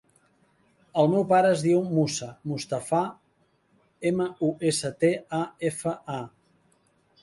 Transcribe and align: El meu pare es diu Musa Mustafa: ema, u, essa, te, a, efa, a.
El 1.01 1.11
meu 1.11 1.25
pare 1.31 1.51
es 1.57 1.61
diu 1.65 1.83
Musa 1.99 2.31
Mustafa: 2.53 3.03
ema, 4.13 4.31
u, 4.49 4.53
essa, 4.73 4.95
te, 5.05 5.17
a, 5.45 5.49
efa, 5.75 5.99
a. 6.21 6.23